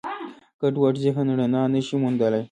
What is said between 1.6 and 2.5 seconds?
نهشي موندلی.